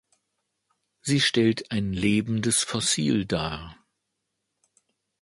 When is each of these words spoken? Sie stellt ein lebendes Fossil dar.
Sie 1.03 1.21
stellt 1.21 1.69
ein 1.71 1.93
lebendes 1.93 2.63
Fossil 2.63 3.27
dar. 3.27 3.77